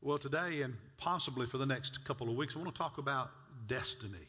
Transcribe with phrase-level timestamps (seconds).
[0.00, 3.30] Well, today and possibly for the next couple of weeks, I want to talk about
[3.66, 4.28] destiny.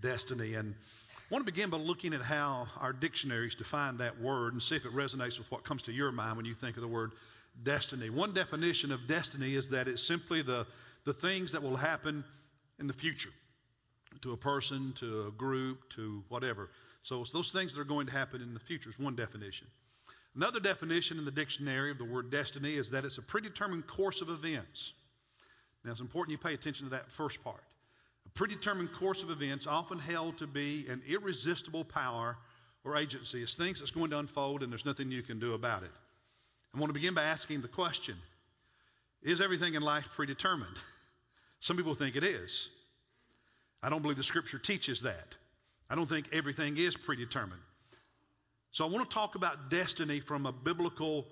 [0.00, 0.52] Destiny.
[0.52, 4.62] And I want to begin by looking at how our dictionaries define that word and
[4.62, 6.88] see if it resonates with what comes to your mind when you think of the
[6.88, 7.12] word
[7.62, 8.10] destiny.
[8.10, 10.66] One definition of destiny is that it's simply the,
[11.06, 12.22] the things that will happen
[12.78, 13.30] in the future
[14.20, 16.68] to a person, to a group, to whatever.
[17.02, 19.68] So it's those things that are going to happen in the future is one definition.
[20.36, 24.20] Another definition in the dictionary of the word destiny is that it's a predetermined course
[24.20, 24.92] of events.
[25.84, 27.62] Now, it's important you pay attention to that first part.
[28.26, 32.36] A predetermined course of events, often held to be an irresistible power
[32.84, 33.42] or agency.
[33.42, 35.90] It's things that's going to unfold and there's nothing you can do about it.
[36.74, 38.16] I want to begin by asking the question
[39.22, 40.78] Is everything in life predetermined?
[41.60, 42.68] Some people think it is.
[43.82, 45.36] I don't believe the scripture teaches that.
[45.88, 47.60] I don't think everything is predetermined.
[48.74, 51.26] So I want to talk about destiny from a biblical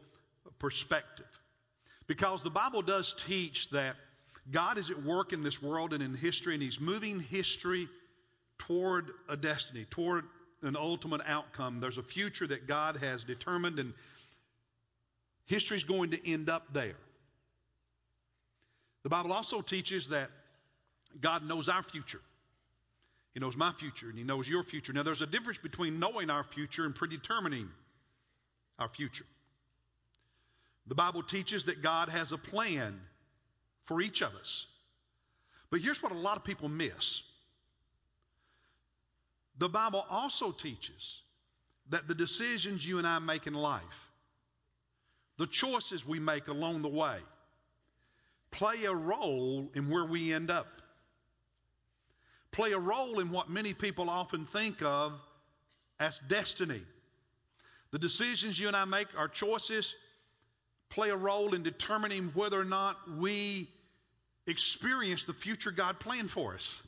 [0.61, 1.27] perspective.
[2.07, 3.97] Because the Bible does teach that
[4.53, 7.89] God is at work in this world and in history, and He's moving history
[8.59, 10.25] toward a destiny, toward
[10.63, 11.81] an ultimate outcome.
[11.81, 13.93] There's a future that God has determined, and
[15.47, 16.95] history is going to end up there.
[19.03, 20.31] The Bible also teaches that
[21.21, 22.21] God knows our future.
[23.35, 24.93] He knows my future and He knows your future.
[24.93, 27.69] Now, there's a difference between knowing our future and predetermining
[28.79, 29.25] our future.
[30.87, 33.01] The Bible teaches that God has a plan
[33.85, 34.67] for each of us.
[35.71, 37.23] But here's what a lot of people miss
[39.59, 41.21] the Bible also teaches
[41.91, 44.11] that the decisions you and I make in life,
[45.37, 47.19] the choices we make along the way,
[48.51, 50.82] play a role in where we end up
[52.53, 55.15] play a role in what many people often think of
[55.99, 56.83] as destiny.
[57.91, 59.95] The decisions you and I make, our choices,
[60.91, 63.69] play a role in determining whether or not we
[64.47, 66.83] experience the future God planned for us.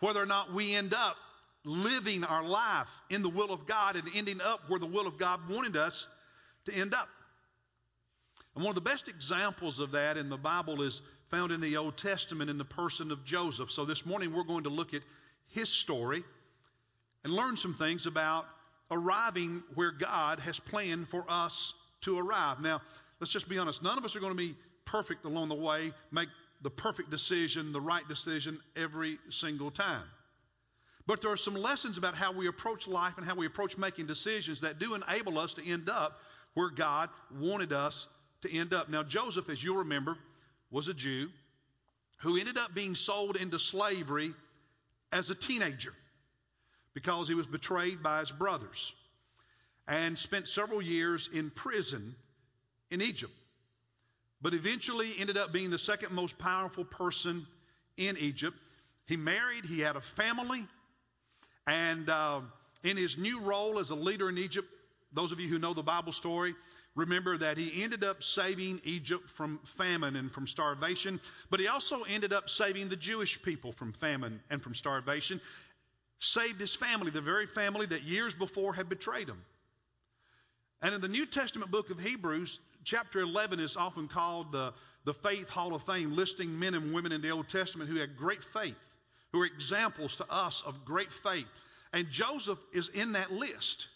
[0.00, 1.16] Whether or not we end up
[1.64, 5.18] living our life in the will of God and ending up where the will of
[5.18, 6.06] God wanted us
[6.66, 7.08] to end up.
[8.54, 11.00] And one of the best examples of that in the Bible is
[11.34, 13.68] found in the Old Testament in the person of Joseph.
[13.68, 15.02] So this morning we're going to look at
[15.48, 16.22] his story
[17.24, 18.46] and learn some things about
[18.92, 22.60] arriving where God has planned for us to arrive.
[22.60, 22.82] Now,
[23.18, 23.82] let's just be honest.
[23.82, 26.28] None of us are going to be perfect along the way, make
[26.62, 30.04] the perfect decision, the right decision every single time.
[31.08, 34.06] But there are some lessons about how we approach life and how we approach making
[34.06, 36.20] decisions that do enable us to end up
[36.54, 37.08] where God
[37.40, 38.06] wanted us
[38.42, 38.88] to end up.
[38.88, 40.16] Now, Joseph, as you'll remember,
[40.74, 41.30] was a Jew
[42.18, 44.34] who ended up being sold into slavery
[45.12, 45.94] as a teenager
[46.94, 48.92] because he was betrayed by his brothers
[49.86, 52.16] and spent several years in prison
[52.90, 53.32] in Egypt.
[54.42, 57.46] But eventually ended up being the second most powerful person
[57.96, 58.56] in Egypt.
[59.06, 60.66] He married, he had a family,
[61.68, 62.40] and uh,
[62.82, 64.66] in his new role as a leader in Egypt,
[65.12, 66.56] those of you who know the Bible story,
[66.96, 72.02] Remember that he ended up saving Egypt from famine and from starvation, but he also
[72.02, 75.40] ended up saving the Jewish people from famine and from starvation.
[76.20, 79.42] Saved his family, the very family that years before had betrayed him.
[80.82, 84.72] And in the New Testament book of Hebrews, chapter 11 is often called the,
[85.04, 88.16] the Faith Hall of Fame, listing men and women in the Old Testament who had
[88.16, 88.76] great faith,
[89.32, 91.46] who are examples to us of great faith.
[91.92, 93.88] And Joseph is in that list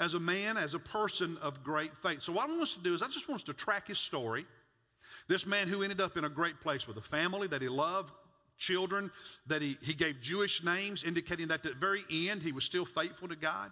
[0.00, 2.22] as a man, as a person of great faith.
[2.22, 3.98] So, what I want us to do is, I just want us to track his
[3.98, 4.46] story.
[5.28, 8.10] This man who ended up in a great place with a family that he loved,
[8.56, 9.10] children,
[9.46, 12.86] that he, he gave Jewish names, indicating that at the very end he was still
[12.86, 13.70] faithful to God.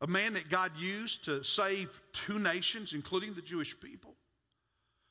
[0.00, 4.14] A man that God used to save two nations, including the Jewish people.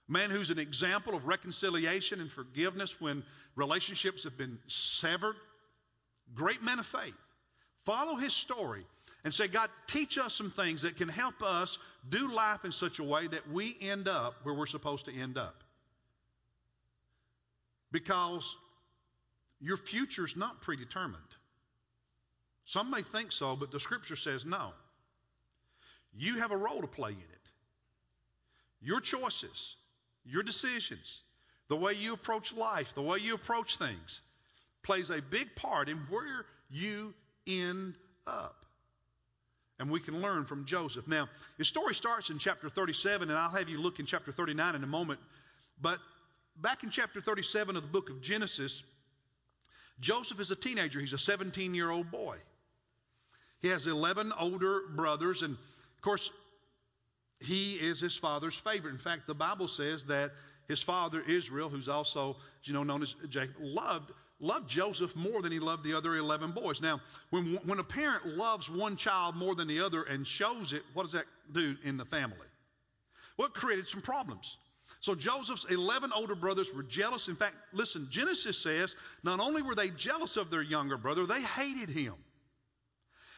[0.09, 3.23] A man who's an example of reconciliation and forgiveness when
[3.55, 5.35] relationships have been severed.
[6.33, 7.15] Great man of faith.
[7.85, 8.85] Follow his story
[9.25, 12.99] and say, God, teach us some things that can help us do life in such
[12.99, 15.63] a way that we end up where we're supposed to end up.
[17.91, 18.55] Because
[19.59, 21.23] your future's not predetermined.
[22.65, 24.71] Some may think so, but the scripture says no.
[26.15, 27.49] You have a role to play in it.
[28.79, 29.75] Your choices,
[30.23, 31.23] your decisions,
[31.67, 34.21] the way you approach life, the way you approach things,
[34.83, 37.11] plays a big part in where you
[37.47, 37.95] end
[38.27, 38.64] up.
[39.79, 41.07] And we can learn from Joseph.
[41.07, 41.27] Now,
[41.57, 44.83] his story starts in chapter 37, and I'll have you look in chapter 39 in
[44.83, 45.19] a moment.
[45.81, 45.99] But
[46.61, 48.83] back in chapter 37 of the book of Genesis,
[49.99, 50.99] Joseph is a teenager.
[50.99, 52.37] He's a 17 year old boy.
[53.61, 56.29] He has 11 older brothers, and of course,
[57.39, 58.91] he is his father's favorite.
[58.91, 60.31] In fact, the Bible says that
[60.67, 65.51] his father Israel, who's also you know known as Jacob, loved loved Joseph more than
[65.51, 66.81] he loved the other 11 boys.
[66.81, 70.83] Now, when when a parent loves one child more than the other and shows it,
[70.93, 72.47] what does that do in the family?
[73.37, 74.57] Well, it created some problems.
[75.01, 77.27] So Joseph's 11 older brothers were jealous.
[77.27, 81.41] In fact, listen, Genesis says not only were they jealous of their younger brother, they
[81.41, 82.15] hated him.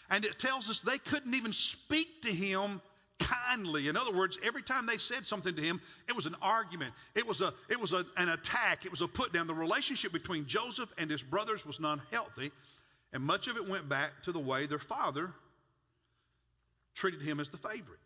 [0.10, 2.82] And it tells us they couldn't even speak to him
[3.20, 3.88] kindly.
[3.88, 6.94] In other words, every time they said something to him, it was an argument.
[7.16, 8.86] It was a it was a, an attack.
[8.86, 9.48] It was a put down.
[9.48, 12.52] The relationship between Joseph and his brothers was not healthy,
[13.14, 15.32] and much of it went back to the way their father
[16.96, 18.00] treated him as the favorite.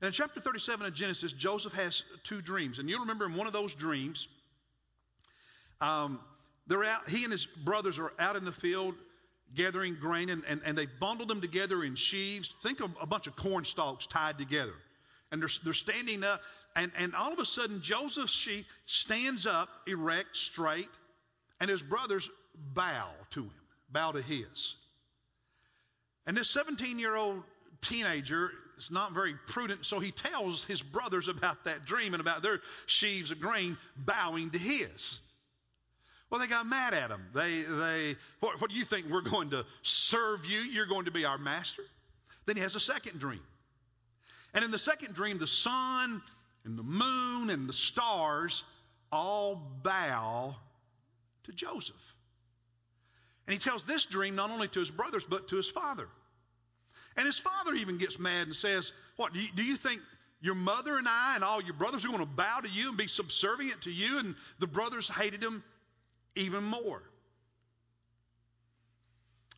[0.00, 2.78] And in chapter 37 of Genesis, Joseph has two dreams.
[2.78, 4.28] And you'll remember in one of those dreams,
[5.80, 6.20] um,
[6.66, 8.94] they're out, he and his brothers are out in the field
[9.54, 12.52] gathering grain, and, and, and they bundled them together in sheaves.
[12.62, 14.74] Think of a bunch of corn stalks tied together.
[15.30, 16.40] And they're, they're standing up,
[16.74, 20.90] and, and all of a sudden, Joseph's sheep stands up, erect, straight,
[21.60, 22.28] and his brothers
[22.74, 23.50] bow to him,
[23.90, 24.74] bow to his.
[26.26, 27.42] And this 17 year old
[27.80, 32.42] teenager is not very prudent, so he tells his brothers about that dream and about
[32.42, 35.20] their sheaves of grain bowing to his.
[36.30, 37.20] Well, they got mad at him.
[37.34, 39.06] They, they, what, what do you think?
[39.08, 40.58] We're going to serve you?
[40.58, 41.82] You're going to be our master?
[42.46, 43.42] Then he has a second dream.
[44.54, 46.22] And in the second dream, the sun
[46.64, 48.64] and the moon and the stars
[49.12, 50.56] all bow
[51.44, 51.94] to Joseph.
[53.46, 56.08] And he tells this dream not only to his brothers, but to his father.
[57.16, 60.00] And his father even gets mad and says, What, do you, do you think
[60.40, 62.96] your mother and I and all your brothers are going to bow to you and
[62.96, 64.18] be subservient to you?
[64.18, 65.62] And the brothers hated him
[66.36, 67.02] even more.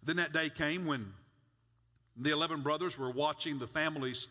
[0.04, 1.12] Then that day came when
[2.16, 4.26] the 11 brothers were watching the family's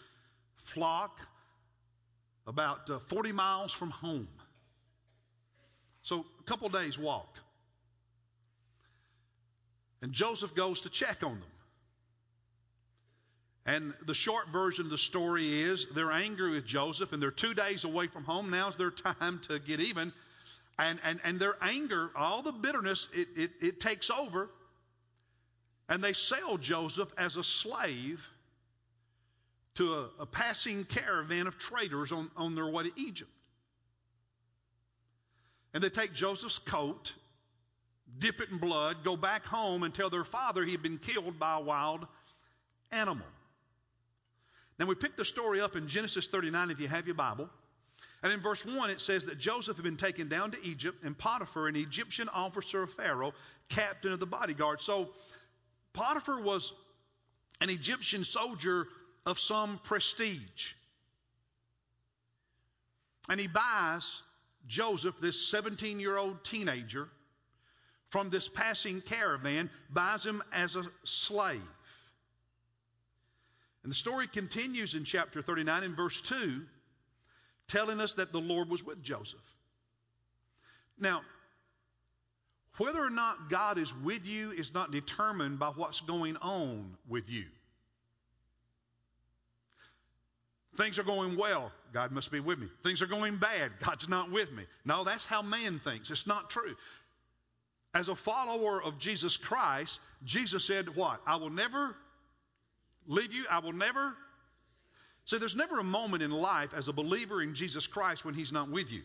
[0.56, 1.20] flock
[2.48, 4.28] about uh, 40 miles from home.
[6.02, 7.38] So a couple days walk.
[10.02, 11.50] And Joseph goes to check on them.
[13.66, 17.54] And the short version of the story is they're angry with Joseph and they're two
[17.54, 18.50] days away from home.
[18.50, 20.14] Now's their time to get even.
[20.80, 24.50] And, and, and their anger, all the bitterness, it, it, it takes over.
[25.90, 28.24] And they sell Joseph as a slave
[29.76, 33.32] to a, a passing caravan of traders on, on their way to Egypt.
[35.74, 37.14] And they take Joseph's coat,
[38.20, 41.40] dip it in blood, go back home and tell their father he had been killed
[41.40, 42.08] by a wild
[42.92, 43.26] animal.
[44.80, 47.50] Now we pick the story up in Genesis 39 if you have your Bible.
[48.28, 51.18] And in verse 1, it says that Joseph had been taken down to Egypt, and
[51.18, 53.32] Potiphar, an Egyptian officer of Pharaoh,
[53.70, 54.82] captain of the bodyguard.
[54.82, 55.12] So
[55.94, 56.74] Potiphar was
[57.62, 58.86] an Egyptian soldier
[59.26, 60.74] of some prestige.
[63.30, 64.22] And he buys
[64.68, 67.08] Joseph, this 17 year old teenager,
[68.10, 71.62] from this passing caravan, buys him as a slave.
[73.84, 76.64] And the story continues in chapter 39 in verse 2
[77.68, 79.40] telling us that the Lord was with Joseph.
[81.00, 81.22] Now,
[82.78, 87.30] whether or not God is with you is not determined by what's going on with
[87.30, 87.46] you.
[90.78, 92.68] Things are going well, God must be with me.
[92.84, 94.64] Things are going bad, God's not with me.
[94.86, 96.12] No, that's how man thinks.
[96.12, 96.76] It's not true.
[97.96, 101.20] As a follower of Jesus Christ, Jesus said, What?
[101.26, 101.96] I will never
[103.08, 104.14] leave you, I will never
[105.28, 108.54] so there's never a moment in life as a believer in Jesus Christ when He's
[108.54, 109.02] not with you.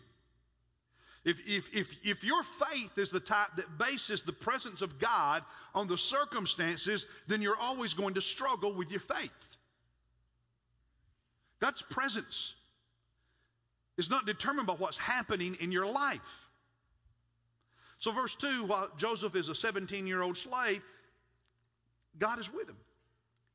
[1.24, 5.42] If, if, if, if your faith is the type that bases the presence of God
[5.74, 9.30] on the circumstances, then you're always going to struggle with your faith.
[11.60, 12.54] God's presence
[13.98, 16.20] is not determined by what's happening in your life.
[17.98, 20.82] So, verse 2 while Joseph is a 17 year old slave,
[22.16, 22.76] God is with him.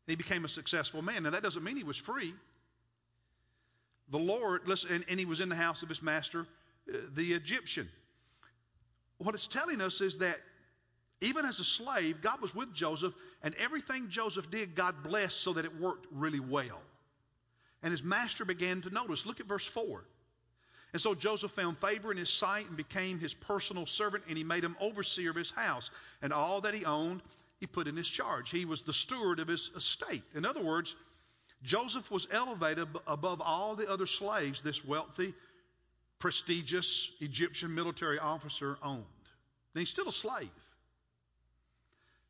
[0.08, 1.24] He became a successful man.
[1.24, 2.34] Now, that doesn't mean he was free
[4.10, 6.48] the Lord, listen, and, and he was in the house of his master,
[6.92, 7.90] uh, the Egyptian.
[9.18, 10.38] What it's telling us is that
[11.20, 15.54] even as a slave, God was with Joseph, and everything Joseph did, God blessed so
[15.54, 16.80] that it worked really well.
[17.84, 19.26] And his master began to notice.
[19.26, 20.04] Look at verse 4.
[20.94, 24.44] And so Joseph found favor in his sight and became his personal servant, and he
[24.44, 25.90] made him overseer of his house.
[26.22, 27.22] And all that he owned,
[27.60, 28.50] he put in his charge.
[28.50, 30.24] He was the steward of his estate.
[30.36, 30.96] In other words,
[31.64, 35.34] Joseph was elevated above all the other slaves this wealthy,
[36.20, 39.04] prestigious Egyptian military officer owned.
[39.74, 40.50] And he's still a slave.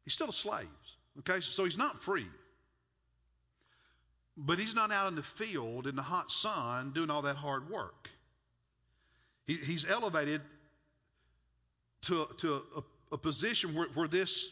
[0.05, 0.67] He's still a slave.
[1.19, 2.27] Okay, so he's not free.
[4.37, 7.69] but he's not out in the field in the hot sun doing all that hard
[7.69, 8.09] work.
[9.47, 10.41] He, he's elevated
[12.03, 14.49] to, to a, a position where, where this,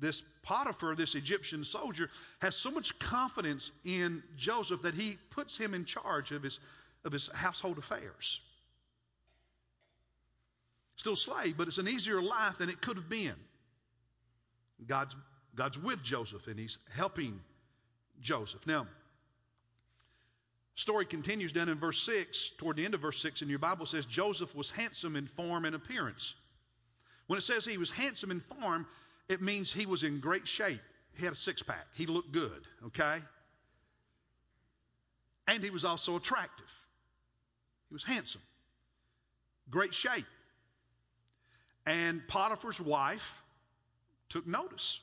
[0.00, 2.08] this Potiphar, this Egyptian soldier,
[2.40, 6.58] has so much confidence in Joseph that he puts him in charge of his,
[7.04, 8.40] of his household affairs.
[10.96, 13.34] Still slave, but it's an easier life than it could have been.
[14.86, 15.14] God's,
[15.54, 17.40] God's with Joseph and he's helping
[18.20, 18.66] Joseph.
[18.66, 18.86] Now,
[20.74, 23.86] story continues down in verse 6, toward the end of verse 6 in your Bible
[23.86, 26.34] says Joseph was handsome in form and appearance.
[27.26, 28.86] When it says he was handsome in form,
[29.28, 30.80] it means he was in great shape.
[31.16, 31.86] He had a six pack.
[31.94, 33.18] He looked good, okay?
[35.46, 36.70] And he was also attractive.
[37.88, 38.42] He was handsome,
[39.70, 40.26] great shape.
[41.86, 43.34] And Potiphar's wife
[44.28, 45.00] took notice.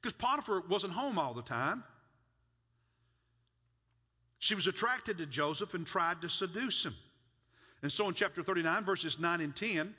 [0.00, 1.84] Because Potiphar wasn't home all the time.
[4.40, 6.96] She was attracted to Joseph and tried to seduce him.
[7.82, 9.94] And so in chapter 39, verses 9 and 10,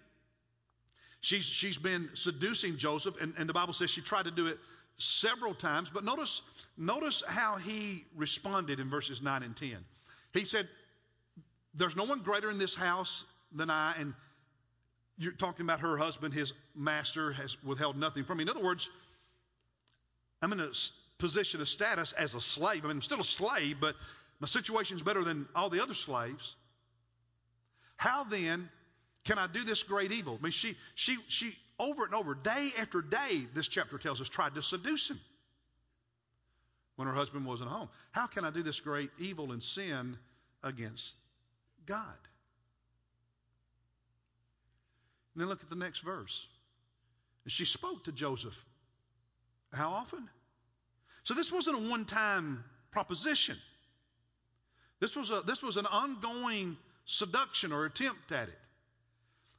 [1.23, 4.59] she's, she's been seducing Joseph, and, and the Bible says she tried to do it
[4.97, 5.89] several times.
[5.91, 6.43] But notice,
[6.77, 9.77] notice how he responded in verses 9 and 10.
[10.33, 10.67] He said,
[11.73, 14.13] There's no one greater in this house than I, and
[15.17, 18.43] you're talking about her husband, his master, has withheld nothing from me.
[18.43, 18.89] In other words,
[20.41, 20.71] I'm in a
[21.19, 22.83] position of status as a slave.
[22.83, 23.95] I mean, I'm still a slave, but
[24.39, 26.55] my situation's better than all the other slaves.
[27.95, 28.67] How then
[29.25, 30.37] can I do this great evil?
[30.39, 34.29] I mean, she, she, she, over and over, day after day, this chapter tells us,
[34.29, 35.19] tried to seduce him
[36.95, 37.89] when her husband wasn't home.
[38.11, 40.17] How can I do this great evil and sin
[40.61, 41.13] against
[41.85, 42.17] God?
[45.33, 46.45] And then look at the next verse.
[47.45, 48.57] And she spoke to Joseph.
[49.71, 50.29] How often?
[51.23, 53.57] So this wasn't a one time proposition.
[54.99, 58.59] This was, a, this was an ongoing seduction or attempt at it.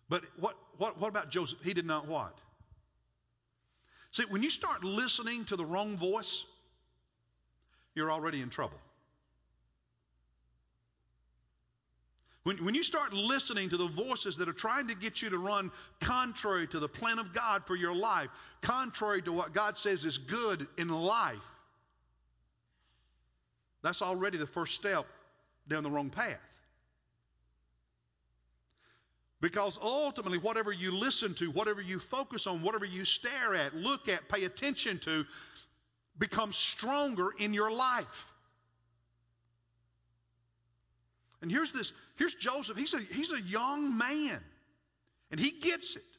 [0.09, 1.59] But what, what, what about Joseph?
[1.63, 2.37] He did not what?
[4.13, 6.45] See, when you start listening to the wrong voice,
[7.95, 8.79] you're already in trouble.
[12.45, 15.39] When, when you start listening to the voices that are trying to get you to
[15.39, 18.29] run contrary to the plan of God for your life,
[18.61, 21.39] contrary to what God says is good in life,
[23.83, 25.07] that's already the first step
[25.69, 26.54] down the wrong path.
[29.45, 34.09] Because ultimately, whatever you listen to, whatever you focus on, whatever you stare at, look
[34.09, 35.27] at, pay attention to,
[36.19, 38.27] becomes stronger in your life.
[41.43, 42.79] And here's this, here's Joseph.
[42.79, 44.43] He's a, he's a young man.
[45.31, 46.14] And he gets it.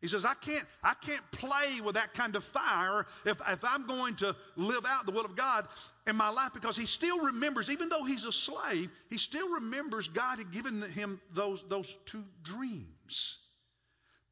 [0.00, 3.86] He says, I can't, I can't play with that kind of fire if, if I'm
[3.86, 5.68] going to live out the will of God
[6.06, 10.08] in my life because he still remembers, even though he's a slave, he still remembers
[10.08, 13.38] God had given him those, those two dreams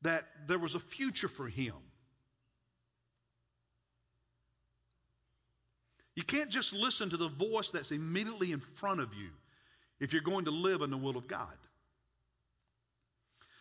[0.02, 1.75] that there was a future for him.
[6.14, 9.28] You can't just listen to the voice that's immediately in front of you
[10.00, 11.56] if you're going to live in the will of God.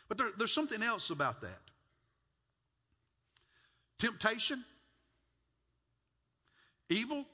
[0.07, 1.59] But there, there's something else about that.
[3.99, 4.63] Temptation,
[6.89, 7.25] evil,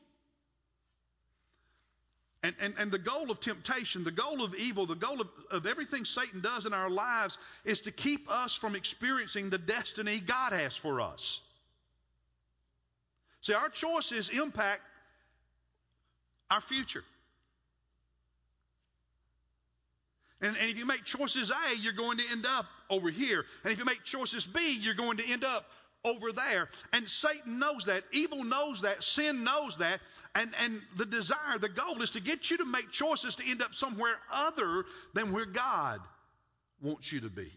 [2.43, 5.65] and, and, and the goal of temptation, the goal of evil, the goal of, of
[5.65, 10.51] everything Satan does in our lives is to keep us from experiencing the destiny God
[10.51, 11.39] has for us.
[13.41, 14.81] See, our choices impact
[16.51, 17.03] our future.
[20.41, 23.45] And, and if you make choices A, you're going to end up over here.
[23.63, 25.65] And if you make choices B, you're going to end up
[26.05, 26.69] over there.
[26.91, 28.03] And Satan knows that.
[28.11, 29.03] Evil knows that.
[29.03, 29.99] Sin knows that.
[30.35, 33.61] And, and the desire, the goal is to get you to make choices to end
[33.61, 36.01] up somewhere other than where God
[36.81, 37.51] wants you to be.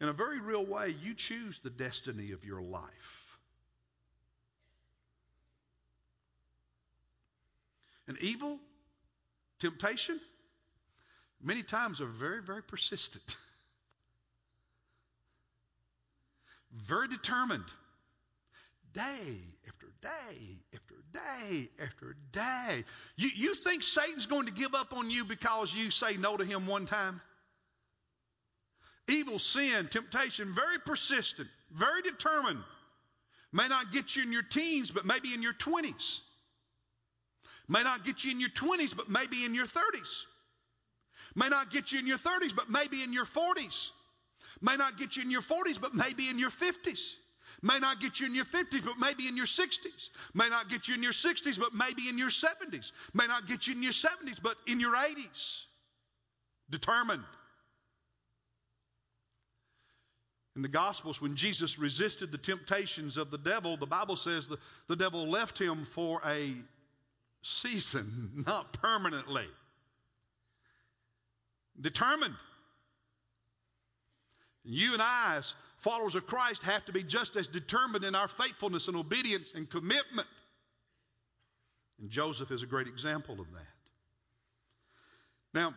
[0.00, 3.38] In a very real way, you choose the destiny of your life.
[8.06, 8.58] And evil,
[9.60, 10.18] temptation,
[11.42, 13.36] many times are very, very persistent,
[16.72, 17.64] very determined.
[18.92, 20.38] Day after day
[20.74, 22.84] after day after day.
[23.16, 26.44] You, you think Satan's going to give up on you because you say no to
[26.44, 27.20] him one time?
[29.08, 32.60] Evil, sin, temptation, very persistent, very determined.
[33.52, 36.20] May not get you in your teens, but maybe in your 20s.
[37.68, 40.24] May not get you in your 20s, but maybe in your 30s.
[41.34, 43.90] May not get you in your 30s, but maybe in your 40s.
[44.60, 47.14] May not get you in your 40s, but maybe in your 50s.
[47.62, 50.10] May not get you in your 50s, but maybe in your 60s.
[50.34, 52.92] May not get you in your 60s, but maybe in your 70s.
[53.14, 55.62] May not get you in your 70s, but in your 80s.
[56.70, 57.24] Determined.
[60.56, 64.58] In the Gospels, when Jesus resisted the temptations of the devil, the Bible says the,
[64.88, 66.52] the devil left him for a
[67.42, 69.46] season, not permanently.
[71.80, 72.34] Determined.
[74.70, 78.28] You and I, as followers of Christ, have to be just as determined in our
[78.28, 80.28] faithfulness and obedience and commitment.
[81.98, 83.66] And Joseph is a great example of that.
[85.54, 85.72] Now,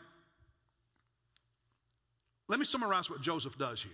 [2.50, 3.94] let me summarize what Joseph does here.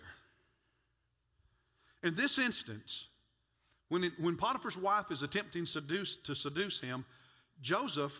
[2.02, 3.06] In this instance,
[3.90, 7.06] when, it, when Potiphar's wife is attempting seduce, to seduce him,
[7.62, 8.20] Joseph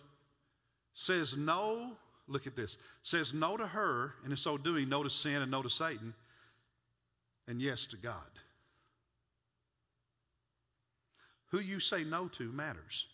[0.94, 1.94] says no,
[2.28, 5.50] look at this, says no to her, and in so doing, no to sin and
[5.50, 6.14] no to Satan,
[7.48, 8.14] and yes to God.
[11.52, 13.08] Who you say no to matters.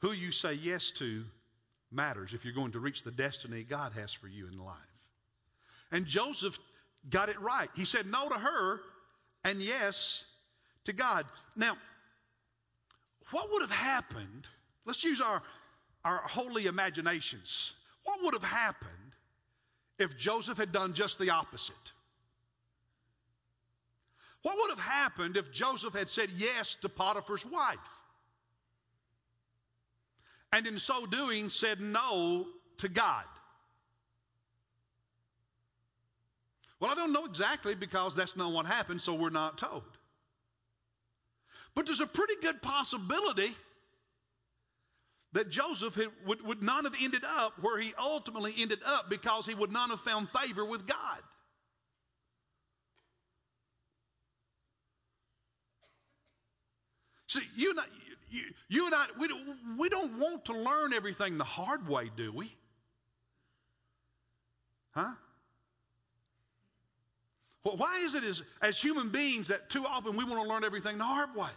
[0.00, 1.24] Who you say yes to
[1.90, 4.76] matters if you're going to reach the destiny God has for you in life.
[5.90, 6.58] And Joseph
[7.08, 7.70] got it right.
[7.74, 8.80] He said no to her
[9.44, 10.24] and yes
[10.84, 11.24] to God.
[11.56, 11.76] Now,
[13.30, 14.46] what would have happened?
[14.84, 15.42] Let's use our,
[16.04, 17.72] our holy imaginations.
[18.04, 18.90] What would have happened
[19.98, 21.74] if Joseph had done just the opposite?
[24.42, 27.78] What would have happened if Joseph had said yes to Potiphar's wife?
[30.52, 32.46] And in so doing, said no
[32.78, 33.24] to God?
[36.80, 39.82] Well, I don't know exactly because that's not what happened, so we're not told.
[41.74, 43.52] But there's a pretty good possibility
[45.32, 49.54] that Joseph would, would not have ended up where he ultimately ended up because he
[49.54, 51.18] would not have found favor with God.
[57.28, 57.84] See, you and I,
[58.30, 59.28] you, you and I we,
[59.78, 62.50] we don't want to learn everything the hard way, do we?
[64.92, 65.12] Huh?
[67.64, 70.64] Well, why is it as, as human beings that too often we want to learn
[70.64, 71.50] everything the hard way?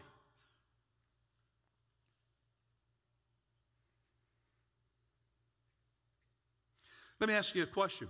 [7.22, 8.10] Let me ask you a question.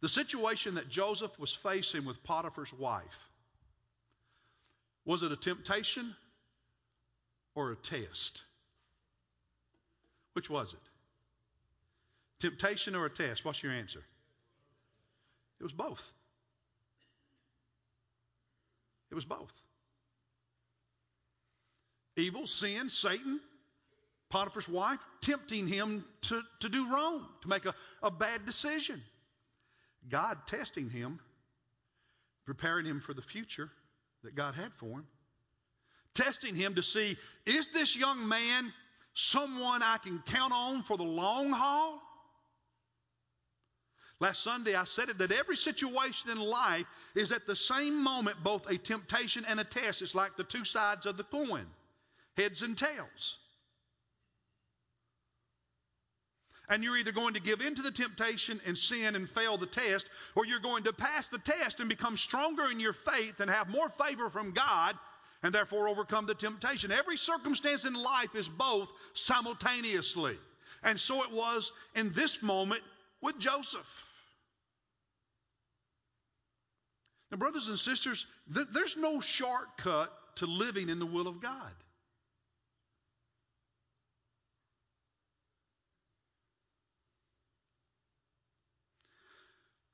[0.00, 3.28] The situation that Joseph was facing with Potiphar's wife,
[5.04, 6.16] was it a temptation
[7.54, 8.42] or a test?
[10.34, 10.80] Which was it?
[12.40, 13.44] Temptation or a test?
[13.44, 14.02] What's your answer?
[15.60, 16.02] It was both.
[19.10, 19.52] It was both.
[22.16, 23.40] Evil, sin, Satan,
[24.30, 29.00] Potiphar's wife, tempting him to, to do wrong, to make a, a bad decision.
[30.08, 31.20] God testing him,
[32.44, 33.70] preparing him for the future
[34.22, 35.06] that God had for him
[36.14, 38.72] testing him to see is this young man
[39.14, 42.00] someone I can count on for the long haul?
[44.20, 48.42] Last Sunday I said it that every situation in life is at the same moment
[48.42, 50.02] both a temptation and a test.
[50.02, 51.66] It's like the two sides of the coin,
[52.36, 53.38] heads and tails.
[56.68, 59.66] And you're either going to give in to the temptation and sin and fail the
[59.66, 63.50] test, or you're going to pass the test and become stronger in your faith and
[63.50, 64.96] have more favor from God
[65.44, 66.90] and therefore overcome the temptation.
[66.90, 70.38] Every circumstance in life is both simultaneously.
[70.82, 72.80] And so it was in this moment
[73.20, 74.06] with Joseph.
[77.30, 81.72] Now, brothers and sisters, th- there's no shortcut to living in the will of God.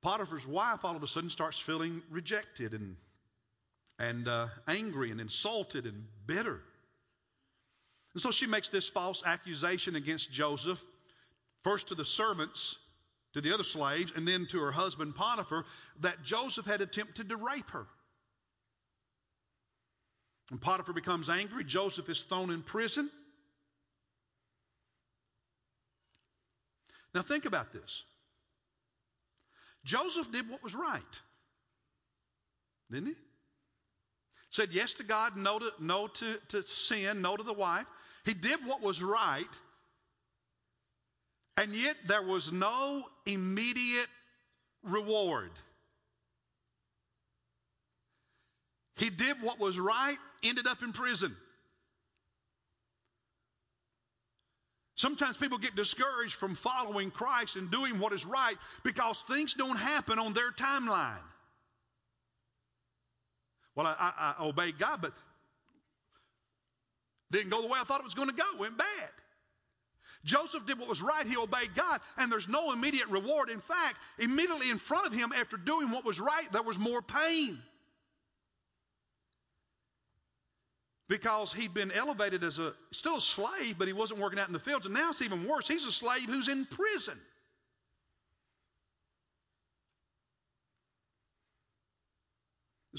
[0.01, 2.97] Potiphar's wife all of a sudden starts feeling rejected and
[4.01, 6.59] and uh, angry and insulted and bitter.
[8.15, 10.81] And so she makes this false accusation against Joseph,
[11.63, 12.77] first to the servants,
[13.35, 15.67] to the other slaves, and then to her husband Potiphar,
[16.01, 17.87] that Joseph had attempted to rape her.
[20.51, 21.63] And Potiphar becomes angry.
[21.63, 23.09] Joseph is thrown in prison.
[27.15, 28.03] Now think about this.
[29.85, 31.21] Joseph did what was right,
[32.91, 33.15] didn't he?
[34.51, 37.87] Said yes to God, no to, no to, to sin, no to the wife.
[38.25, 39.45] He did what was right.
[41.57, 44.09] And yet there was no immediate
[44.83, 45.51] reward.
[48.97, 51.35] He did what was right, ended up in prison.
[54.97, 59.79] Sometimes people get discouraged from following Christ and doing what is right because things don't
[59.79, 61.23] happen on their timeline.
[63.75, 65.13] Well, I, I, I obeyed God, but
[67.31, 68.45] didn't go the way I thought it was going to go.
[68.59, 69.11] Went bad.
[70.25, 71.27] Joseph did what was right.
[71.27, 73.49] He obeyed God, and there's no immediate reward.
[73.49, 77.01] In fact, immediately in front of him, after doing what was right, there was more
[77.01, 77.59] pain.
[81.09, 84.53] Because he'd been elevated as a still a slave, but he wasn't working out in
[84.53, 84.87] the fields.
[84.87, 85.67] And now it's even worse.
[85.67, 87.19] He's a slave who's in prison.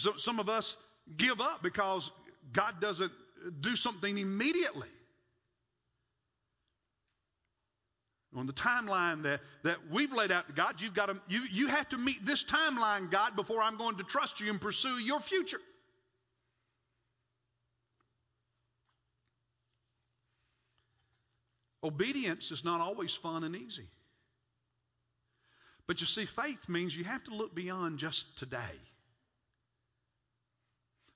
[0.01, 0.77] So some of us
[1.15, 2.09] give up because
[2.51, 3.11] God doesn't
[3.59, 4.87] do something immediately.
[8.33, 11.67] on the timeline that, that we've laid out to God, you've got to, you, you
[11.67, 15.19] have to meet this timeline, God, before I'm going to trust you and pursue your
[15.19, 15.59] future.
[21.83, 23.89] Obedience is not always fun and easy.
[25.85, 28.79] But you see, faith means you have to look beyond just today.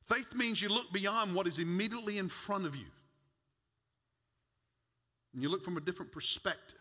[0.07, 2.85] Faith means you look beyond what is immediately in front of you.
[5.33, 6.77] And you look from a different perspective.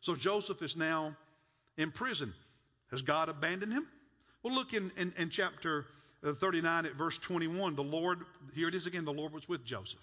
[0.00, 1.16] So Joseph is now
[1.76, 2.32] in prison.
[2.90, 3.86] Has God abandoned him?
[4.42, 5.86] Well, look in, in, in chapter
[6.24, 7.74] uh, 39 at verse 21.
[7.74, 8.20] The Lord,
[8.54, 9.98] here it is again, the Lord was with Joseph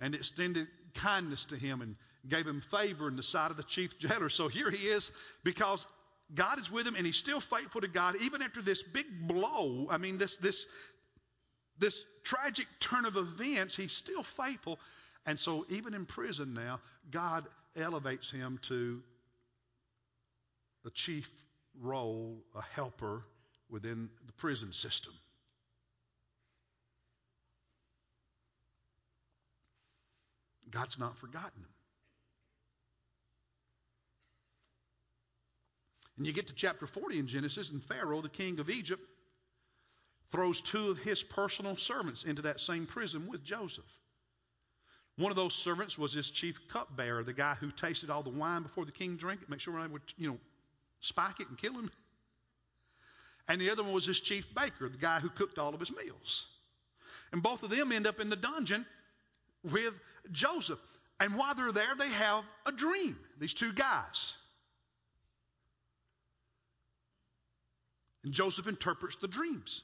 [0.00, 1.96] and extended kindness to him and
[2.28, 4.28] gave him favor in the sight of the chief jailer.
[4.28, 5.10] So here he is
[5.44, 5.86] because
[6.34, 9.88] God is with him and he's still faithful to God even after this big blow.
[9.90, 10.66] I mean, this, this,
[11.78, 14.78] this tragic turn of events, he's still faithful.
[15.26, 19.02] And so even in prison now, God elevates him to
[20.84, 21.28] the chief
[21.80, 23.24] role, a helper
[23.68, 25.12] within the prison system.
[30.70, 31.79] God's not forgotten him.
[36.20, 39.00] And you get to chapter 40 in Genesis, and Pharaoh, the king of Egypt,
[40.30, 43.90] throws two of his personal servants into that same prison with Joseph.
[45.16, 48.64] One of those servants was his chief cupbearer, the guy who tasted all the wine
[48.64, 50.36] before the king drank it, make sure they would, you know,
[51.00, 51.90] spike it and kill him.
[53.48, 55.90] And the other one was his chief baker, the guy who cooked all of his
[55.90, 56.48] meals.
[57.32, 58.84] And both of them end up in the dungeon
[59.62, 59.94] with
[60.32, 60.80] Joseph.
[61.18, 64.34] And while they're there, they have a dream, these two guys.
[68.24, 69.82] And Joseph interprets the dreams.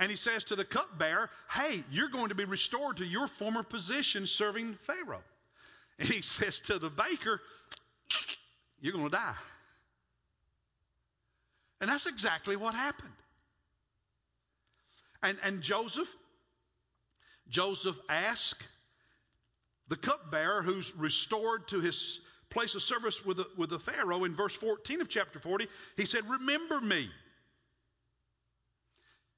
[0.00, 3.62] And he says to the cupbearer, Hey, you're going to be restored to your former
[3.62, 5.22] position serving Pharaoh.
[5.98, 7.40] And he says to the baker,
[8.80, 9.34] You're going to die.
[11.80, 13.12] And that's exactly what happened.
[15.22, 16.08] And, and Joseph,
[17.48, 18.62] Joseph asked
[19.88, 22.18] the cupbearer who's restored to his
[22.52, 26.06] place of service with the, with the Pharaoh in verse 14 of chapter 40, he
[26.06, 27.08] said, Remember me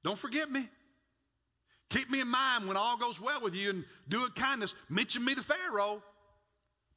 [0.05, 0.69] don't forget me.
[1.89, 4.75] Keep me in mind when all goes well with you and do a kindness.
[4.87, 6.01] Mention me to Pharaoh.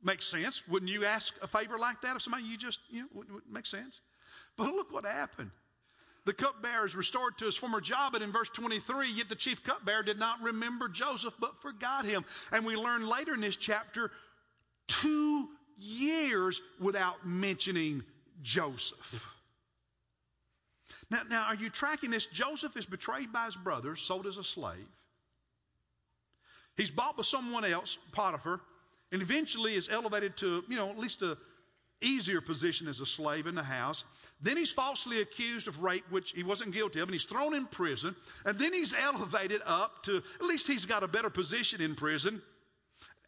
[0.03, 0.63] Makes sense.
[0.69, 3.53] Wouldn't you ask a favor like that of somebody you just, you know, wouldn't, wouldn't
[3.53, 4.03] make sense?
[4.59, 5.51] But look what happened.
[6.27, 9.65] The cupbearer is restored to his former job, and in verse 23, yet the chief
[9.65, 12.27] cupbearer did not remember Joseph, but forgot him.
[12.53, 14.11] And we learn later in this chapter,
[14.87, 18.03] two years without mentioning
[18.43, 19.27] Joseph.
[21.11, 22.27] Now, now, are you tracking this?
[22.27, 24.87] Joseph is betrayed by his brothers, sold as a slave.
[26.77, 28.61] He's bought by someone else, Potiphar,
[29.11, 31.37] and eventually is elevated to, you know, at least a
[32.01, 34.05] easier position as a slave in the house.
[34.41, 37.67] Then he's falsely accused of rape, which he wasn't guilty of, and he's thrown in
[37.67, 38.15] prison.
[38.45, 42.41] And then he's elevated up to, at least he's got a better position in prison.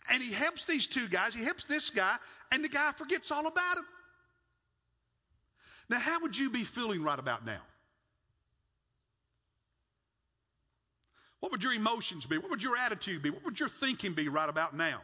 [0.08, 1.34] And he helps these two guys.
[1.34, 2.16] He helps this guy,
[2.50, 3.84] and the guy forgets all about him.
[5.88, 7.60] Now, how would you be feeling right about now?
[11.40, 12.38] What would your emotions be?
[12.38, 13.30] What would your attitude be?
[13.30, 15.00] What would your thinking be right about now?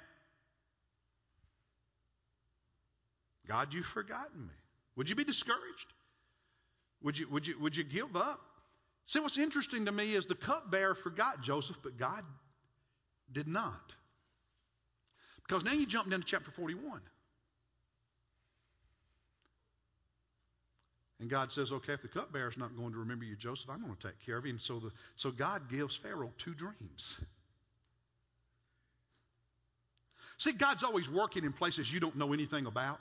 [3.49, 4.55] God, you've forgotten me.
[4.97, 5.93] Would you be discouraged?
[7.03, 8.41] Would you, would you, would you give up?
[9.07, 12.25] See, what's interesting to me is the cupbearer forgot Joseph, but God
[13.33, 13.95] did not.
[15.47, 17.01] Because now you jump down to chapter 41.
[21.21, 23.97] And God says, okay, if the cupbearer's not going to remember you, Joseph, I'm going
[23.97, 24.51] to take care of you.
[24.51, 27.19] And so, the, so God gives Pharaoh two dreams.
[30.39, 33.01] See, God's always working in places you don't know anything about.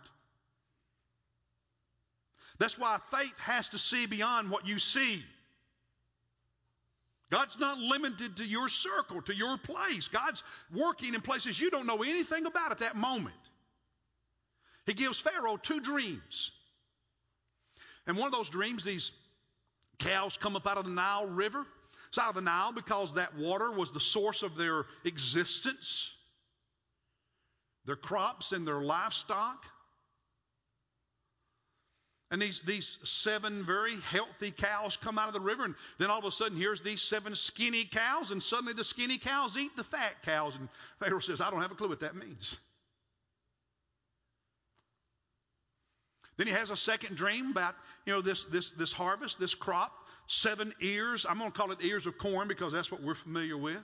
[2.58, 5.21] That's why faith has to see beyond what you see.
[7.31, 10.07] God's not limited to your circle, to your place.
[10.07, 13.35] God's working in places you don't know anything about at that moment.
[14.85, 16.51] He gives Pharaoh two dreams.
[18.05, 19.11] And one of those dreams, these
[19.97, 21.65] Cows come up out of the Nile River.
[22.09, 26.11] It's out of the Nile because that water was the source of their existence,
[27.85, 29.63] their crops, and their livestock.
[32.36, 36.19] And these, these seven very healthy cows come out of the river, and then all
[36.19, 39.86] of a sudden, here's these seven skinny cows, and suddenly the skinny cows eat the
[39.86, 40.54] fat cows.
[40.54, 40.67] And
[41.00, 42.58] Pharaoh says, I don't have a clue what that means.
[46.36, 47.74] Then he has a second dream about,
[48.06, 49.93] you know, this, this, this harvest, this crop,
[50.28, 51.26] seven ears.
[51.30, 53.80] I'm going to call it ears of corn because that's what we're familiar with.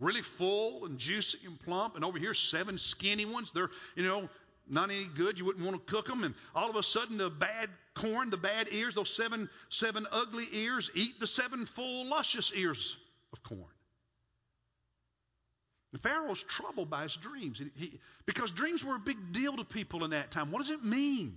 [0.00, 1.96] Really full and juicy and plump.
[1.96, 3.52] And over here, seven skinny ones.
[3.52, 4.28] They're, you know,
[4.70, 5.38] not any good.
[5.38, 6.24] You wouldn't want to cook them.
[6.24, 10.46] And all of a sudden, the bad corn, the bad ears, those seven, seven ugly
[10.52, 12.96] ears, eat the seven full, luscious ears
[13.32, 13.64] of corn.
[15.92, 20.04] And Pharaoh's troubled by his dreams he, because dreams were a big deal to people
[20.04, 20.52] in that time.
[20.52, 21.36] What does it mean?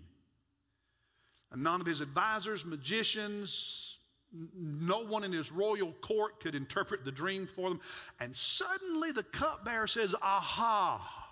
[1.52, 3.98] And none of his advisors, magicians,
[4.56, 7.80] no one in his royal court could interpret the dream for them.
[8.20, 11.23] And suddenly the cupbearer says, Aha.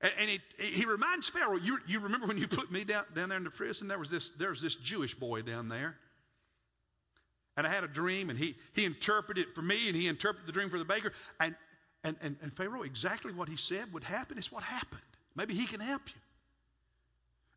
[0.00, 3.28] And, and he, he reminds Pharaoh, you, you remember when you put me down, down
[3.28, 3.88] there in the prison?
[3.88, 5.96] There was, this, there was this Jewish boy down there.
[7.56, 10.46] And I had a dream, and he, he interpreted it for me, and he interpreted
[10.46, 11.12] the dream for the baker.
[11.40, 11.54] And,
[12.04, 15.02] and, and, and Pharaoh, exactly what he said would happen is what happened.
[15.34, 16.20] Maybe he can help you.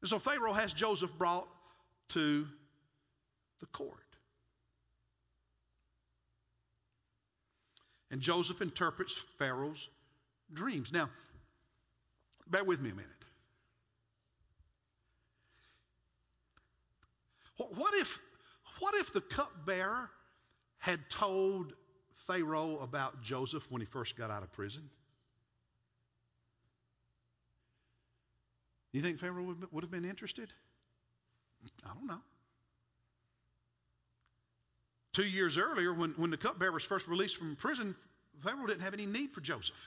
[0.02, 1.48] And so Pharaoh has Joseph brought
[2.10, 2.46] to
[3.62, 4.00] the court.
[8.12, 9.88] And Joseph interprets Pharaoh's
[10.54, 10.92] dreams.
[10.92, 11.10] Now,
[12.48, 13.10] bear with me a minute.
[17.58, 18.20] What if,
[18.80, 20.10] what if the cupbearer
[20.80, 21.74] had told
[22.28, 24.90] Pharaoh about Joseph when he first got out of prison?
[28.92, 30.52] You think Pharaoh would have been interested?
[31.86, 32.22] I don't know.
[35.14, 37.96] Two years earlier, when, when the cupbearer was first released from prison,
[38.44, 39.78] Pharaoh didn't have any need for Joseph.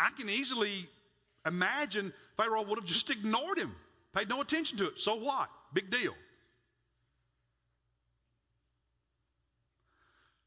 [0.00, 0.88] I, can easily
[1.46, 3.74] imagine Pharaoh would have just ignored him,
[4.14, 5.00] paid no attention to it.
[5.00, 5.48] So what?
[5.72, 6.14] Big deal.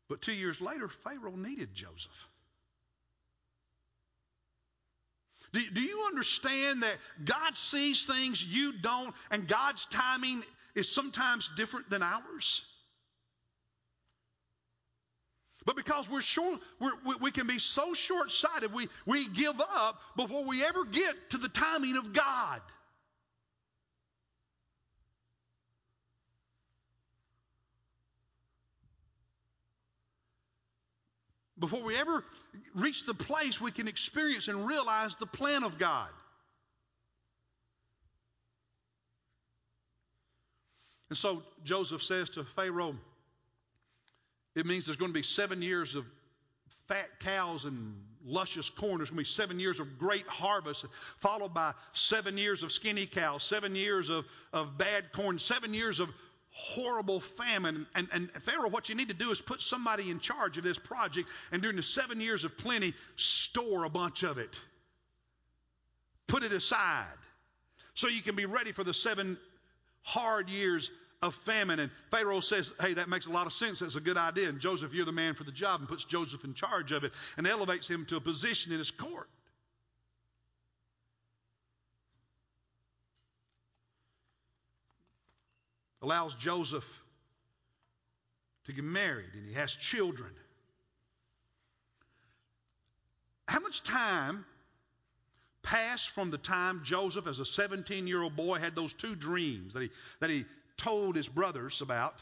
[0.09, 2.29] But two years later, Pharaoh needed Joseph.
[5.53, 10.43] Do, do you understand that God sees things you don't, and God's timing
[10.75, 12.65] is sometimes different than ours?
[15.65, 20.01] But because we're short, we're, we, can be so short sighted, we, we give up
[20.15, 22.61] before we ever get to the timing of God.
[31.59, 32.25] before we ever
[32.75, 36.09] reach the place we can experience and realize the plan of God.
[41.09, 42.95] And so Joseph says to Pharaoh,
[44.55, 46.05] it means there's going to be seven years of
[46.87, 48.97] fat cows and luscious corn.
[48.97, 50.85] There's going to be seven years of great harvest,
[51.19, 55.99] followed by seven years of skinny cows, seven years of, of bad corn, seven years
[55.99, 56.09] of
[56.51, 57.87] horrible famine.
[57.95, 60.77] And, and Pharaoh, what you need to do is put somebody in charge of this
[60.77, 64.59] project, and during the seven years of plenty, store a bunch of it.
[66.27, 67.05] Put it aside
[67.95, 69.37] so you can be ready for the seven
[70.03, 70.91] hard years
[71.23, 71.79] of famine.
[71.79, 73.79] And Pharaoh says, Hey, that makes a lot of sense.
[73.79, 74.49] That's a good idea.
[74.49, 77.13] And Joseph, you're the man for the job, and puts Joseph in charge of it
[77.37, 79.27] and elevates him to a position in his court.
[86.01, 86.83] allows Joseph
[88.65, 90.29] to get married and he has children.
[93.47, 94.45] How much time
[95.63, 99.73] passed from the time Joseph, as a 17 year old boy, had those two dreams
[99.73, 100.45] that he, that he
[100.77, 102.15] told his brothers about,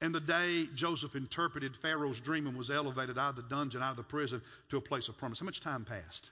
[0.00, 3.92] and the day Joseph interpreted Pharaoh's dream and was elevated out of the dungeon, out
[3.92, 5.40] of the prison, to a place of promise?
[5.40, 6.30] How much time passed?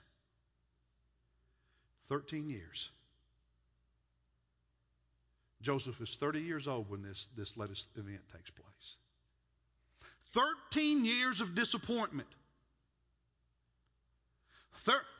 [2.09, 2.89] 13 years.
[5.61, 8.95] Joseph is 30 years old when this, this latest event takes place.
[10.33, 12.29] 13 years of disappointment.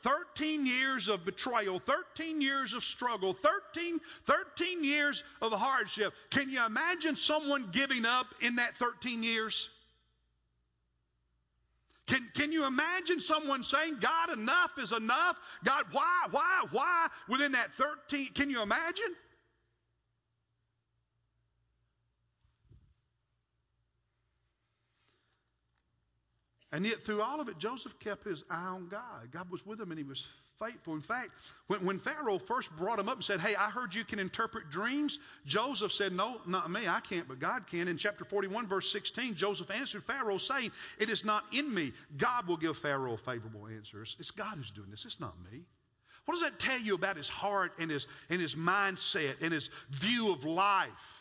[0.04, 6.14] 13 years of betrayal, 13 years of struggle, 13, 13 years of hardship.
[6.30, 9.70] Can you imagine someone giving up in that 13 years?
[12.08, 15.38] Can, can you imagine someone saying, God, enough is enough?
[15.64, 18.30] God, why, why, why within that 13?
[18.34, 19.16] Can you imagine?
[26.72, 29.32] And yet, through all of it, Joseph kept his eye on God.
[29.32, 30.28] God was with him and he was
[30.60, 30.94] faithful.
[30.94, 31.32] In fact,
[31.68, 34.70] when, when Pharaoh first brought him up and said, Hey, I heard you can interpret
[34.70, 36.88] dreams, Joseph said, No, not me.
[36.88, 37.88] I can't, but God can.
[37.88, 41.92] In chapter 41, verse 16, Joseph answered Pharaoh, saying, It is not in me.
[42.18, 44.16] God will give Pharaoh favorable answers.
[44.20, 45.62] It's God who's doing this, it's not me.
[46.26, 49.72] What does that tell you about his heart and his, and his mindset and his
[49.90, 51.19] view of life?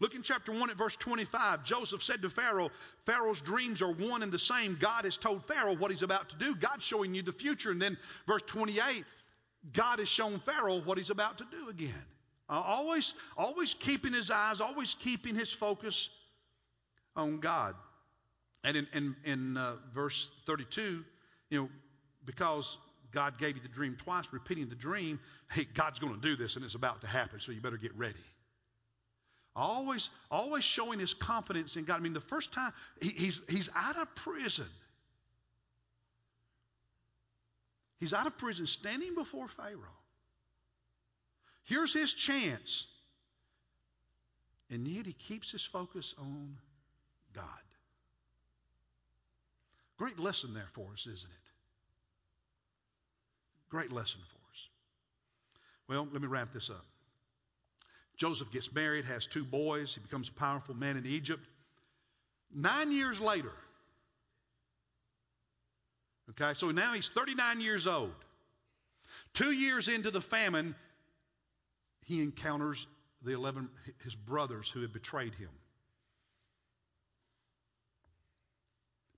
[0.00, 1.62] Look in chapter 1 at verse 25.
[1.62, 2.70] Joseph said to Pharaoh,
[3.04, 4.78] Pharaoh's dreams are one and the same.
[4.80, 6.54] God has told Pharaoh what he's about to do.
[6.54, 7.70] God's showing you the future.
[7.70, 9.04] And then verse 28,
[9.74, 12.04] God has shown Pharaoh what he's about to do again.
[12.48, 16.08] Uh, always, always keeping his eyes, always keeping his focus
[17.14, 17.74] on God.
[18.64, 21.04] And in, in, in uh, verse 32,
[21.50, 21.68] you know,
[22.24, 22.78] because
[23.12, 25.20] God gave you the dream twice, repeating the dream,
[25.52, 27.94] hey, God's going to do this and it's about to happen, so you better get
[27.96, 28.18] ready.
[29.60, 31.96] Always, always showing his confidence in God.
[31.96, 34.64] I mean, the first time he, he's, he's out of prison.
[37.98, 39.98] He's out of prison, standing before Pharaoh.
[41.64, 42.86] Here's his chance.
[44.70, 46.56] And yet he keeps his focus on
[47.34, 47.44] God.
[49.98, 51.36] Great lesson there for us, isn't it?
[53.68, 54.68] Great lesson for us.
[55.86, 56.86] Well, let me wrap this up.
[58.20, 59.94] Joseph gets married, has two boys.
[59.94, 61.42] He becomes a powerful man in Egypt.
[62.54, 63.52] Nine years later,
[66.28, 68.12] okay, so now he's 39 years old.
[69.32, 70.74] Two years into the famine,
[72.04, 72.86] he encounters
[73.22, 73.70] the 11,
[74.04, 75.48] his brothers who had betrayed him.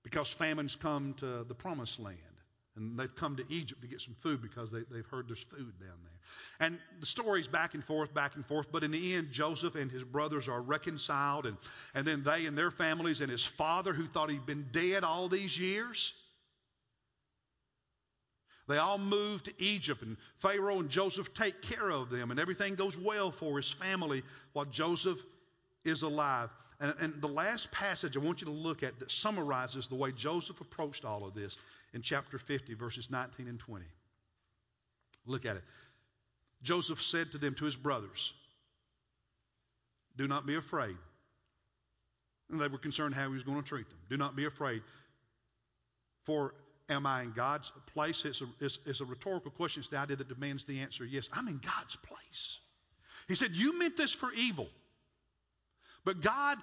[0.01, 2.32] Because famines come to the promised land.
[2.75, 5.73] And they've come to Egypt to get some food because they, they've heard there's food
[5.79, 6.67] down there.
[6.67, 8.71] And the story's back and forth, back and forth.
[8.71, 11.45] But in the end, Joseph and his brothers are reconciled.
[11.45, 11.57] And,
[11.93, 15.29] and then they and their families and his father, who thought he'd been dead all
[15.29, 16.13] these years,
[18.67, 20.01] they all move to Egypt.
[20.01, 22.31] And Pharaoh and Joseph take care of them.
[22.31, 25.19] And everything goes well for his family while Joseph
[25.85, 26.49] is alive.
[26.79, 30.11] And, and the last passage I want you to look at that summarizes the way
[30.11, 31.57] Joseph approached all of this
[31.93, 33.85] in chapter 50, verses 19 and 20.
[35.25, 35.63] Look at it.
[36.63, 38.33] Joseph said to them, to his brothers,
[40.17, 40.97] Do not be afraid.
[42.49, 43.97] And they were concerned how he was going to treat them.
[44.09, 44.81] Do not be afraid.
[46.25, 46.53] For
[46.89, 48.25] am I in God's place?
[48.25, 49.81] It's a, it's, it's a rhetorical question.
[49.81, 51.29] It's the idea that demands the answer yes.
[51.33, 52.59] I'm in God's place.
[53.27, 54.67] He said, You meant this for evil,
[56.05, 56.57] but God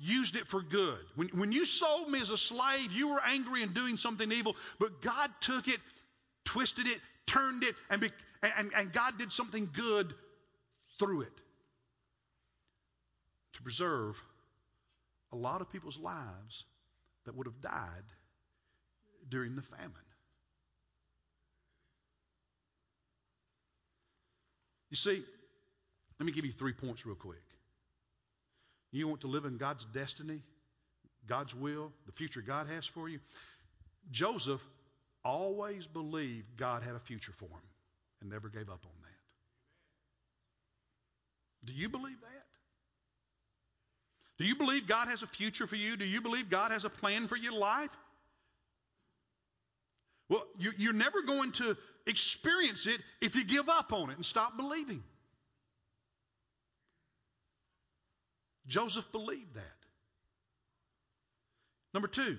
[0.00, 1.00] used it for good.
[1.16, 4.56] When, when you sold me as a slave, you were angry and doing something evil,
[4.78, 5.80] but God took it,
[6.44, 8.10] twisted it, turned it, and, be,
[8.42, 10.14] and, and God did something good
[10.98, 11.40] through it
[13.54, 14.20] to preserve
[15.32, 16.64] a lot of people's lives
[17.26, 18.04] that would have died
[19.28, 19.92] during the famine.
[24.90, 25.22] You see,
[26.18, 27.42] let me give you three points real quick.
[28.90, 30.40] You want to live in God's destiny,
[31.26, 33.20] God's will, the future God has for you?
[34.10, 34.62] Joseph
[35.24, 37.68] always believed God had a future for him
[38.20, 39.08] and never gave up on that.
[41.66, 42.44] Do you believe that?
[44.38, 45.96] Do you believe God has a future for you?
[45.96, 47.90] Do you believe God has a plan for your life?
[50.28, 54.56] Well, you're never going to experience it if you give up on it and stop
[54.56, 55.02] believing.
[58.68, 59.64] Joseph believed that.
[61.94, 62.36] Number two,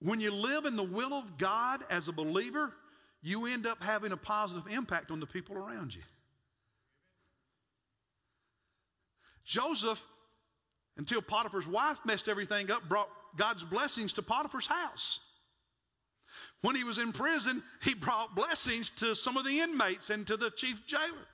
[0.00, 2.72] when you live in the will of God as a believer,
[3.22, 6.02] you end up having a positive impact on the people around you.
[9.44, 10.02] Joseph,
[10.96, 15.20] until Potiphar's wife messed everything up, brought God's blessings to Potiphar's house.
[16.62, 20.36] When he was in prison, he brought blessings to some of the inmates and to
[20.36, 21.26] the chief jailer.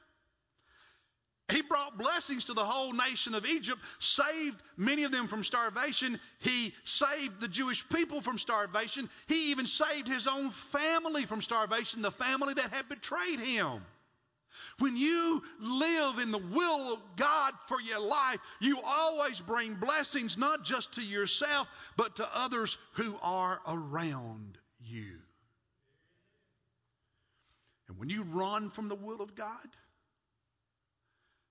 [1.50, 6.18] He brought blessings to the whole nation of Egypt, saved many of them from starvation.
[6.38, 9.08] He saved the Jewish people from starvation.
[9.26, 13.82] He even saved his own family from starvation, the family that had betrayed him.
[14.78, 20.38] When you live in the will of God for your life, you always bring blessings
[20.38, 25.18] not just to yourself, but to others who are around you.
[27.88, 29.66] And when you run from the will of God,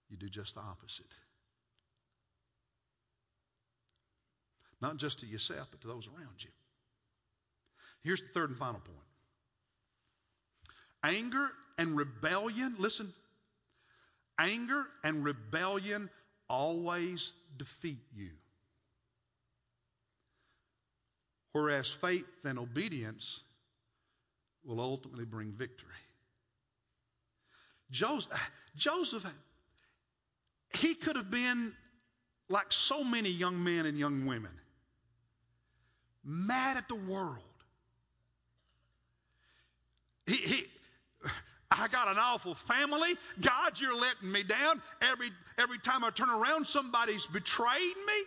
[0.10, 1.12] you do just the opposite.
[4.82, 6.49] Not just to yourself, but to those around you.
[8.01, 8.97] Here's the third and final point
[11.03, 13.14] anger and rebellion, listen,
[14.38, 16.10] anger and rebellion
[16.49, 18.30] always defeat you.
[21.51, 23.41] Whereas faith and obedience
[24.64, 25.89] will ultimately bring victory.
[27.91, 28.32] Joseph,
[28.76, 29.26] Joseph,
[30.74, 31.74] he could have been
[32.49, 34.51] like so many young men and young women,
[36.24, 37.38] mad at the world.
[40.26, 40.65] He, he,
[41.72, 43.15] I got an awful family.
[43.41, 44.82] God, you're letting me down.
[45.01, 48.24] Every, every time I turn around, somebody's betrayed me.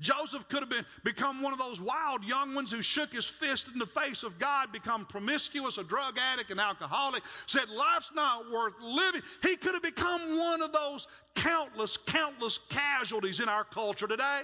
[0.00, 3.66] Joseph could have been, become one of those wild young ones who shook his fist
[3.72, 8.50] in the face of God, become promiscuous, a drug addict, an alcoholic, said life's not
[8.50, 9.22] worth living.
[9.42, 14.40] He could have become one of those countless, countless casualties in our culture today.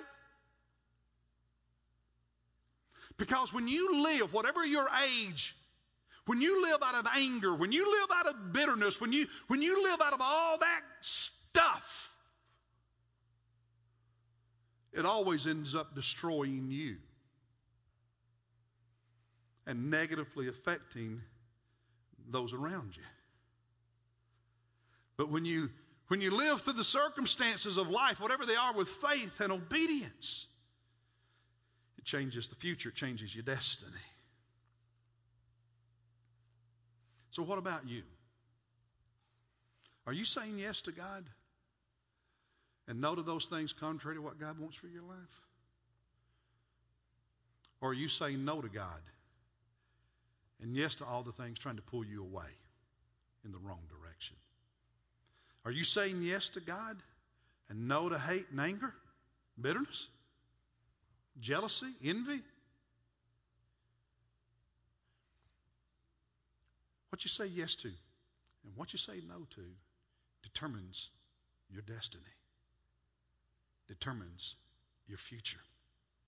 [3.17, 5.55] Because when you live, whatever your age,
[6.27, 9.63] when you live out of anger, when you live out of bitterness, when you, when
[9.63, 10.81] you live out of all that
[14.95, 16.97] it always ends up destroying you
[19.67, 21.21] and negatively affecting
[22.31, 23.03] those around you.
[25.17, 25.71] But when you
[26.09, 30.47] when you live through the circumstances of life, whatever they are, with faith and obedience,
[31.99, 33.91] it changes the future, it changes your destiny.
[37.31, 38.03] So, what about you?
[40.07, 41.25] Are you saying yes to God
[42.87, 45.41] and no to those things contrary to what God wants for your life?
[47.81, 49.01] Or are you saying no to God
[50.63, 52.49] and yes to all the things trying to pull you away
[53.45, 54.37] in the wrong direction?
[55.65, 56.97] Are you saying yes to God
[57.69, 58.93] and no to hate and anger,
[59.61, 60.09] bitterness,
[61.41, 62.41] jealousy, envy?
[67.11, 69.63] What you say yes to and what you say no to
[70.43, 71.11] determines
[71.71, 72.23] your destiny,
[73.87, 74.57] determines
[75.07, 75.61] your future.